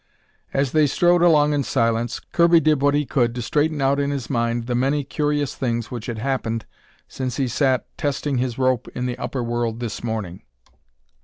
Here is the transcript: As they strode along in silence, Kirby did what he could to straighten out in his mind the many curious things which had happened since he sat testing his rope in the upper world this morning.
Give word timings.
As 0.51 0.71
they 0.71 0.87
strode 0.87 1.21
along 1.21 1.53
in 1.53 1.61
silence, 1.61 2.19
Kirby 2.31 2.59
did 2.59 2.81
what 2.81 2.95
he 2.95 3.05
could 3.05 3.35
to 3.35 3.41
straighten 3.43 3.81
out 3.81 3.99
in 3.99 4.09
his 4.09 4.31
mind 4.31 4.65
the 4.65 4.73
many 4.73 5.03
curious 5.03 5.53
things 5.53 5.91
which 5.91 6.07
had 6.07 6.17
happened 6.17 6.65
since 7.07 7.37
he 7.37 7.47
sat 7.47 7.85
testing 7.99 8.39
his 8.39 8.57
rope 8.57 8.87
in 8.95 9.05
the 9.05 9.19
upper 9.19 9.43
world 9.43 9.79
this 9.79 10.03
morning. 10.03 10.41